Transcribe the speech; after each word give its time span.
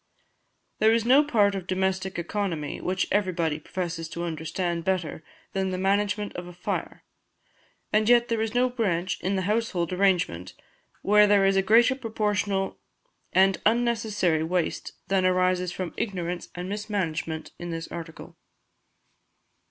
There 0.79 0.91
is 0.91 1.05
no 1.05 1.23
part 1.23 1.53
of 1.53 1.67
domestic 1.67 2.17
economy 2.17 2.81
which 2.81 3.07
everybody 3.11 3.59
professes 3.59 4.09
to 4.09 4.23
understand 4.23 4.83
better 4.83 5.23
than 5.53 5.69
the 5.69 5.77
management 5.77 6.35
of 6.35 6.47
a 6.47 6.53
fire, 6.53 7.03
and 7.93 8.09
yet 8.09 8.27
there 8.27 8.41
is 8.41 8.55
no 8.55 8.67
branch 8.67 9.21
in 9.21 9.35
the 9.35 9.43
household 9.43 9.93
arrangement 9.93 10.55
where 11.03 11.27
there 11.27 11.45
is 11.45 11.55
a 11.55 11.61
greater 11.61 11.93
proportional 11.93 12.79
and 13.31 13.61
unnecessary 13.63 14.41
waste 14.43 14.93
than 15.07 15.23
arises 15.23 15.71
from 15.71 15.93
ignorance 15.97 16.49
and 16.55 16.67
mismanagement 16.67 17.51
in 17.59 17.69
this 17.69 17.87
article. 17.89 18.35